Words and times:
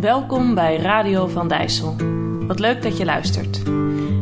Welkom 0.00 0.54
bij 0.54 0.76
Radio 0.76 1.26
van 1.26 1.48
Dijssel. 1.48 1.96
Wat 2.46 2.58
leuk 2.58 2.82
dat 2.82 2.96
je 2.96 3.04
luistert. 3.04 3.62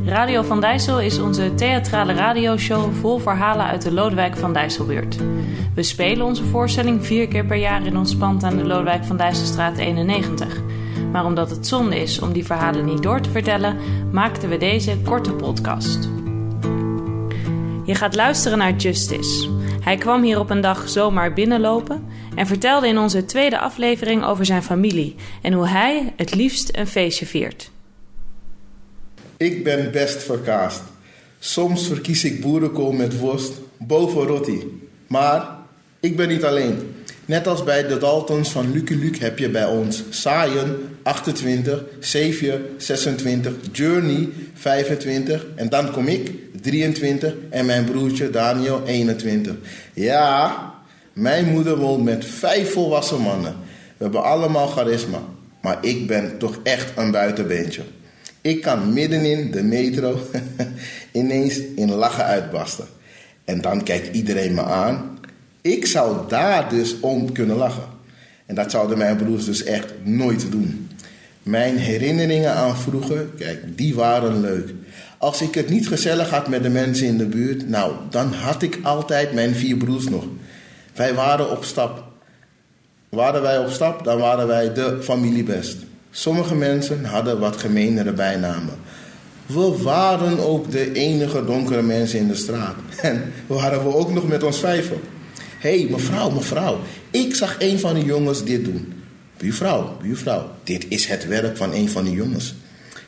Radio 0.05 0.43
van 0.43 0.61
Dijssel 0.61 1.01
is 1.01 1.19
onze 1.19 1.55
theatrale 1.55 2.13
radioshow 2.13 2.93
vol 2.95 3.19
verhalen 3.19 3.67
uit 3.67 3.83
de 3.83 3.93
Lodewijk 3.93 4.37
van 4.37 4.53
Dijsselbuurt. 4.53 5.19
We 5.75 5.83
spelen 5.83 6.27
onze 6.27 6.45
voorstelling 6.45 7.07
vier 7.07 7.29
keer 7.29 7.45
per 7.45 7.57
jaar 7.57 7.87
in 7.87 7.97
ons 7.97 8.17
pand 8.17 8.45
aan 8.45 8.57
de 8.57 8.65
Lodewijk 8.65 9.05
van 9.05 9.17
Dijsselstraat 9.17 9.77
91. 9.77 10.61
Maar 11.13 11.25
omdat 11.25 11.51
het 11.51 11.67
zonde 11.67 12.01
is 12.01 12.21
om 12.21 12.33
die 12.33 12.47
verhalen 12.47 12.85
niet 12.85 13.03
door 13.03 13.21
te 13.21 13.31
vertellen, 13.31 13.77
maakten 14.13 14.49
we 14.49 14.57
deze 14.57 14.99
korte 15.05 15.33
podcast. 15.33 16.09
Je 17.85 17.95
gaat 17.95 18.15
luisteren 18.15 18.59
naar 18.59 18.77
Justice. 18.77 19.49
Hij 19.81 19.97
kwam 19.97 20.23
hier 20.23 20.39
op 20.39 20.51
een 20.51 20.61
dag 20.61 20.89
zomaar 20.89 21.33
binnenlopen 21.33 22.05
en 22.35 22.47
vertelde 22.47 22.89
in 22.89 22.99
onze 22.99 23.25
tweede 23.25 23.59
aflevering 23.59 24.25
over 24.25 24.47
zijn 24.47 24.63
familie 24.63 25.15
en 25.43 25.53
hoe 25.53 25.69
hij 25.69 26.13
het 26.17 26.35
liefst 26.35 26.77
een 26.77 26.87
feestje 26.87 27.27
viert. 27.27 27.71
Ik 29.37 29.65
ben 29.65 29.91
best 29.91 30.23
verkaasd. 30.23 30.83
Soms 31.39 31.87
verkies 31.87 32.25
ik 32.25 32.41
boerenkool 32.41 32.93
met 32.93 33.19
worst 33.19 33.53
boven 33.79 34.27
roti. 34.27 34.81
Maar 35.07 35.57
ik 36.01 36.17
ben 36.17 36.29
niet 36.29 36.45
alleen. 36.45 36.95
Net 37.25 37.47
als 37.47 37.65
bij 37.65 37.87
de 37.87 37.99
Daltons 37.99 38.51
van 38.51 38.73
Lucky 38.73 38.95
Luke 38.95 39.25
heb 39.25 39.39
je 39.39 39.49
bij 39.49 39.67
ons 39.67 40.03
Saaien 40.11 40.77
28, 41.03 41.85
Xavier 42.01 42.61
26, 42.77 43.53
Journey 43.73 44.29
25 44.55 45.47
en 45.55 45.69
dan 45.69 45.91
kom 45.91 46.07
ik 46.07 46.33
23 46.61 47.35
en 47.51 47.67
mijn 47.67 47.85
broertje 47.85 48.31
Daniel 48.31 48.83
21. 48.87 49.55
Ja, 49.95 50.75
mijn 51.13 51.49
moeder 51.51 51.77
woont 51.77 52.05
met 52.05 52.25
vijf 52.25 52.73
volwassen 52.73 53.21
mannen. 53.21 53.57
We 53.97 54.05
hebben 54.05 54.25
allemaal 54.25 54.67
charisma, 54.67 55.23
maar 55.63 55.79
ik 55.81 56.07
ben 56.07 56.39
toch 56.39 56.61
echt 56.63 56.93
een 56.97 57.11
buitenbeentje. 57.11 57.83
Ik 58.41 58.63
kan 58.63 58.93
middenin 58.93 59.51
de 59.51 59.63
metro 59.63 60.21
ineens 61.13 61.61
in 61.77 61.91
lachen 61.91 62.25
uitbarsten. 62.25 62.87
En 63.45 63.61
dan 63.61 63.83
kijkt 63.83 64.17
iedereen 64.17 64.55
me 64.55 64.63
aan. 64.63 65.19
Ik 65.61 65.87
zou 65.87 66.29
daar 66.29 66.69
dus 66.69 67.01
om 67.01 67.33
kunnen 67.33 67.57
lachen. 67.57 67.97
En 68.47 68.55
dat 68.55 68.71
zouden 68.71 68.99
mijn 68.99 69.17
broers 69.17 69.45
dus 69.45 69.65
echt 69.65 69.93
nooit 70.03 70.51
doen. 70.51 70.89
Mijn 71.49 71.77
herinneringen 71.77 72.55
aan 72.55 72.77
vroeger, 72.77 73.27
kijk, 73.39 73.77
die 73.77 73.95
waren 73.95 74.41
leuk. 74.41 74.75
Als 75.19 75.43
ik 75.43 75.55
het 75.55 75.69
niet 75.69 75.89
gezellig 75.89 76.31
had 76.31 76.49
met 76.49 76.63
de 76.63 76.69
mensen 76.69 77.07
in 77.07 77.19
de 77.19 77.27
buurt, 77.27 77.69
nou, 77.69 77.93
dan 78.11 78.33
had 78.33 78.63
ik 78.63 78.79
altijd 78.83 79.33
mijn 79.33 79.55
vier 79.55 79.77
broers 79.77 80.09
nog. 80.09 80.25
Wij 80.95 81.15
waren 81.15 81.51
op 81.51 81.65
stap. 81.65 82.05
Waren 83.09 83.43
wij 83.43 83.59
op 83.59 83.71
stap, 83.71 84.05
dan 84.05 84.19
waren 84.19 84.47
wij 84.47 84.73
de 84.73 84.99
familiebest. 85.03 85.77
Sommige 86.11 86.55
mensen 86.55 87.05
hadden 87.05 87.39
wat 87.39 87.57
gemeenere 87.57 88.13
bijnamen. 88.13 88.75
We 89.47 89.83
waren 89.83 90.39
ook 90.39 90.71
de 90.71 90.93
enige 90.93 91.45
donkere 91.45 91.83
mensen 91.83 92.19
in 92.19 92.29
de 92.29 92.35
straat. 92.35 92.77
En 93.03 93.33
waren 93.47 93.83
we 93.83 93.95
ook 93.95 94.13
nog 94.13 94.29
met 94.29 94.43
ons 94.43 94.59
vijven. 94.59 95.01
Hé, 95.59 95.81
hey, 95.81 95.89
mevrouw, 95.91 96.31
mevrouw, 96.31 96.79
ik 97.11 97.35
zag 97.35 97.57
een 97.59 97.79
van 97.79 97.95
de 97.95 98.05
jongens 98.05 98.45
dit 98.45 98.65
doen. 98.65 98.98
Buurvrouw, 99.39 99.97
buurvrouw, 100.03 100.51
dit 100.65 100.87
is 100.89 101.07
het 101.07 101.27
werk 101.27 101.57
van 101.57 101.73
een 101.73 101.89
van 101.89 102.05
de 102.05 102.11
jongens. 102.11 102.55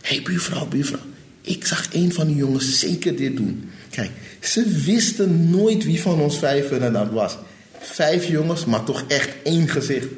Hé, 0.03 0.15
hey, 0.15 0.23
buurvrouw, 0.23 0.67
buurvrouw, 0.67 1.01
ik 1.41 1.67
zag 1.67 1.89
een 1.93 2.13
van 2.13 2.27
de 2.27 2.35
jongens 2.35 2.79
zeker 2.79 3.17
dit 3.17 3.37
doen. 3.37 3.71
Kijk, 3.91 4.11
ze 4.41 4.83
wisten 4.85 5.51
nooit 5.51 5.85
wie 5.85 6.03
van 6.03 6.21
ons 6.21 6.39
vijven 6.39 6.93
dat 6.93 7.11
was. 7.11 7.37
Vijf 7.79 8.27
jongens, 8.29 8.65
maar 8.65 8.85
toch 8.85 9.05
echt 9.09 9.31
één 9.45 9.69
gezicht. 9.69 10.09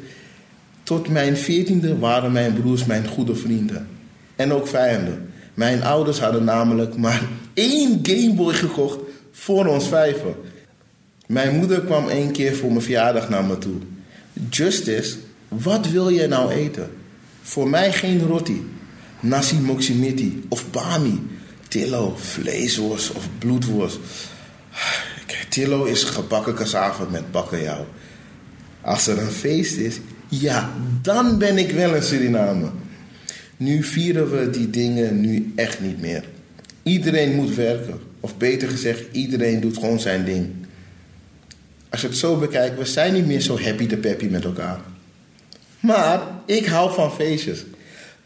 Tot 0.82 1.08
mijn 1.08 1.36
veertiende 1.36 1.98
waren 1.98 2.32
mijn 2.32 2.52
broers 2.52 2.84
mijn 2.84 3.06
goede 3.06 3.34
vrienden. 3.34 3.88
En 4.36 4.52
ook 4.52 4.66
vijanden. 4.66 5.30
Mijn 5.54 5.82
ouders 5.82 6.18
hadden 6.18 6.44
namelijk 6.44 6.96
maar 6.96 7.22
één 7.54 7.98
Gameboy 8.02 8.54
gekocht 8.54 8.98
voor 9.32 9.66
ons 9.66 9.88
vijven. 9.88 10.34
Mijn 11.26 11.56
moeder 11.56 11.80
kwam 11.80 12.08
één 12.08 12.32
keer 12.32 12.56
voor 12.56 12.70
mijn 12.70 12.82
verjaardag 12.82 13.28
naar 13.28 13.44
me 13.44 13.58
toe. 13.58 13.76
Justice, 14.50 15.16
wat 15.60 15.88
wil 15.88 16.12
jij 16.12 16.26
nou 16.26 16.50
eten? 16.52 16.90
Voor 17.42 17.68
mij 17.68 17.92
geen 17.92 18.26
roti. 18.26 18.70
Nasi 19.20 19.56
moximiti 19.56 20.44
of 20.48 20.70
bami. 20.70 21.20
Tillo, 21.68 22.16
vleesworst 22.16 23.12
of 23.12 23.28
bloedworst. 23.38 23.98
Tillo 25.48 25.84
is 25.84 26.02
gebakken 26.04 26.54
cassave 26.54 27.06
met 27.10 27.30
bakkenjauw. 27.30 27.86
Als 28.80 29.06
er 29.06 29.18
een 29.18 29.30
feest 29.30 29.76
is, 29.76 30.00
ja, 30.28 30.72
dan 31.02 31.38
ben 31.38 31.58
ik 31.58 31.70
wel 31.70 31.94
in 31.94 32.02
Suriname. 32.02 32.70
Nu 33.56 33.82
vieren 33.82 34.30
we 34.30 34.50
die 34.50 34.70
dingen 34.70 35.20
nu 35.20 35.52
echt 35.56 35.80
niet 35.80 36.00
meer. 36.00 36.24
Iedereen 36.82 37.34
moet 37.34 37.54
werken. 37.54 38.00
Of 38.20 38.36
beter 38.36 38.68
gezegd, 38.68 39.02
iedereen 39.12 39.60
doet 39.60 39.78
gewoon 39.78 40.00
zijn 40.00 40.24
ding. 40.24 40.46
Als 41.88 42.00
je 42.00 42.06
het 42.06 42.16
zo 42.16 42.36
bekijkt, 42.36 42.78
we 42.78 42.84
zijn 42.84 43.12
niet 43.12 43.26
meer 43.26 43.40
zo 43.40 43.60
happy 43.60 43.86
de 43.86 43.96
peppy 43.96 44.26
met 44.26 44.44
elkaar. 44.44 44.80
Maar 45.82 46.20
ik 46.46 46.66
hou 46.66 46.92
van 46.92 47.12
feestjes. 47.12 47.64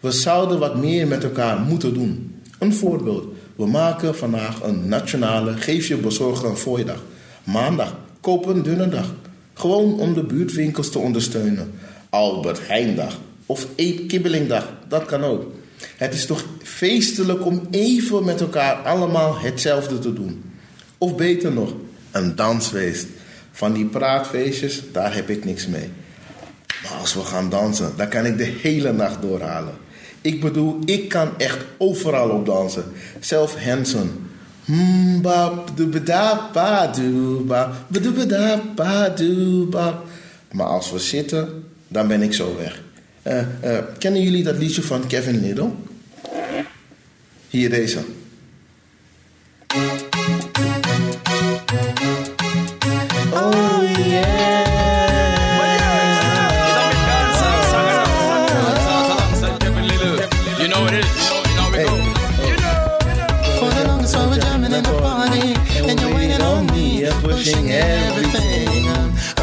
We 0.01 0.11
zouden 0.11 0.59
wat 0.59 0.77
meer 0.77 1.07
met 1.07 1.25
elkaar 1.25 1.61
moeten 1.61 1.95
doen. 1.95 2.43
Een 2.59 2.75
voorbeeld. 2.75 3.27
We 3.57 3.67
maken 3.67 4.17
vandaag 4.17 4.63
een 4.63 4.89
nationale 4.89 5.57
Geef 5.57 5.89
je 5.89 5.97
bezorger 5.97 6.57
een. 6.57 7.01
Maandag, 7.45 7.97
koop 8.21 8.47
een 8.47 8.63
dunne 8.63 8.89
dag. 8.89 9.15
Gewoon 9.55 9.99
om 9.99 10.15
de 10.15 10.23
buurtwinkels 10.23 10.91
te 10.91 10.99
ondersteunen. 10.99 11.73
Albert 12.11 12.67
Heijndag 12.67 13.19
of 13.47 13.67
Eet 13.77 14.07
Kibbelingdag, 14.07 14.73
dat 14.89 15.05
kan 15.05 15.25
ook. 15.25 15.53
Het 15.97 16.15
is 16.15 16.27
toch 16.27 16.45
feestelijk 16.63 17.47
om 17.47 17.63
even 17.71 18.25
met 18.25 18.41
elkaar 18.41 18.75
allemaal 18.75 19.39
hetzelfde 19.39 19.99
te 19.99 20.13
doen. 20.13 20.43
Of 20.99 21.17
beter 21.17 21.53
nog, 21.53 21.75
een 22.11 22.37
dansfeest. 22.37 23.07
Van 23.53 23.73
die 23.73 23.87
praatfeestjes, 23.87 24.83
daar 24.93 25.15
heb 25.15 25.31
ik 25.31 25.45
niks 25.45 25.67
mee. 25.67 25.91
Maar 26.91 26.99
als 26.99 27.15
we 27.15 27.21
gaan 27.21 27.51
dansen, 27.51 27.93
dan 27.97 28.09
kan 28.09 28.25
ik 28.25 28.39
de 28.39 28.53
hele 28.63 28.93
nacht 28.93 29.23
doorhalen. 29.23 29.75
Ik 30.21 30.41
bedoel, 30.41 30.79
ik 30.85 31.09
kan 31.09 31.39
echt 31.39 31.59
overal 31.79 32.31
op 32.31 32.47
dansen. 32.47 32.85
Zelf 33.21 33.65
Hanson. 33.65 34.11
Maar 40.53 40.67
als 40.67 40.91
we 40.91 40.99
zitten, 40.99 41.65
dan 41.89 42.09
ben 42.09 42.23
ik 42.23 42.35
zo 42.35 42.57
weg. 42.57 42.83
Uh, 43.23 43.39
uh, 43.65 43.79
kennen 43.99 44.23
jullie 44.23 44.43
dat 44.43 44.59
liedje 44.59 44.83
van 44.83 45.07
Kevin 45.07 45.41
Little? 45.41 45.71
Hier 47.49 47.71
deze. 47.71 47.99
Pushing 67.37 67.71
everything 67.71 68.83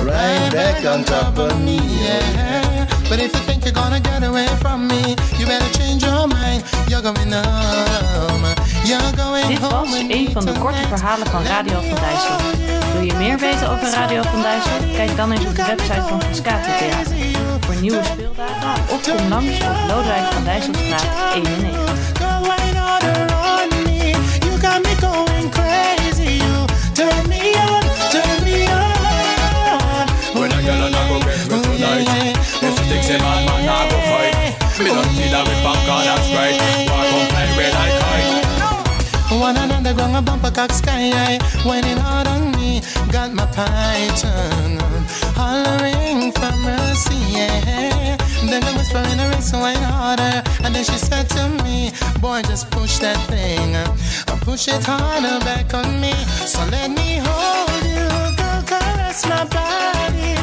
right 0.02 0.50
back 0.52 0.84
on 0.84 1.04
top 1.04 1.38
of 1.38 1.54
me. 1.64 1.78
Yeah. 1.78 2.88
But 3.08 3.20
if 3.22 3.32
you 3.36 3.42
think 3.46 3.66
you're 3.66 3.80
gonna 3.82 4.00
get 4.00 4.24
away 4.24 4.48
from 4.64 4.88
me, 4.88 5.16
you 5.38 5.46
better 5.46 5.72
change 5.78 6.02
your 6.02 6.28
mind. 6.28 6.64
You're 6.90 7.04
going 7.04 7.32
home. 7.32 8.46
You're 8.90 9.14
going 9.16 9.48
Dit 9.48 9.60
was 9.60 9.94
een 10.10 10.30
van 10.32 10.46
de 10.46 10.52
korte 10.52 10.88
verhalen 10.88 11.28
van 11.28 11.44
Radio 11.44 11.74
van 11.74 12.00
Dijssel. 12.06 12.38
Wil 12.94 13.02
je 13.02 13.14
meer 13.14 13.38
weten 13.38 13.70
over 13.70 13.90
Radio 13.90 14.22
van 14.22 14.42
Dijssel? 14.42 14.80
Kijk 14.94 15.16
dan 15.16 15.32
eens 15.32 15.46
op 15.46 15.56
de 15.56 15.66
website 15.66 16.04
van 16.08 16.22
Frascati 16.22 16.72
Theater. 16.78 17.16
Voor 17.60 17.76
nieuwe 17.76 18.02
speeldagen 18.04 18.94
of 18.94 19.02
kom 19.16 19.28
langs 19.28 19.58
op 19.58 19.78
Lodewijk 19.88 20.34
van 20.34 20.44
Dijsselstraat 20.44 21.36
91. 21.36 22.13
Thinks 33.14 33.26
a 33.26 33.46
man, 33.46 33.70
I 33.70 33.90
go 33.92 33.98
fight. 34.10 34.34
Me 34.82 34.90
don't 34.90 35.06
see 35.14 35.30
that 35.30 35.46
with 35.46 35.62
popcorn 35.62 36.02
and 36.02 36.24
sprite. 36.26 36.58
Walk 36.90 37.14
on 37.14 37.26
play 37.30 37.50
with 37.54 37.74
like 37.78 37.96
kite. 38.02 39.40
One 39.40 39.56
another 39.56 39.94
ground 39.94 40.16
a 40.18 40.22
bumper 40.24 40.50
cock 40.50 40.72
sky 40.72 41.14
high, 41.14 41.38
whining 41.62 41.98
hard 41.98 42.26
on 42.26 42.50
me. 42.58 42.82
Got 43.12 43.34
my 43.34 43.46
python 43.54 44.82
hollering 45.38 46.32
for 46.32 46.58
mercy. 46.66 47.22
Yeah. 47.38 48.18
Then 48.50 48.62
the 48.66 48.74
whisper 48.82 49.06
in 49.06 49.20
her 49.20 49.30
ear, 49.30 49.42
so 49.42 49.60
wine 49.60 49.76
harder. 49.78 50.42
And 50.64 50.74
then 50.74 50.84
she 50.84 50.98
said 50.98 51.30
to 51.38 51.50
me, 51.64 51.92
Boy, 52.20 52.42
just 52.42 52.72
push 52.72 52.98
that 52.98 53.18
thing, 53.30 53.76
uh, 53.76 53.94
push 54.42 54.68
it 54.68 54.84
harder 54.84 55.38
back 55.46 55.72
on 55.76 56.02
me. 56.02 56.14
So 56.50 56.66
let 56.72 56.90
me 56.90 57.22
hold 57.22 57.84
you, 57.86 58.10
girl, 58.42 58.64
caress 58.66 59.24
my 59.30 59.46
body. 59.46 60.43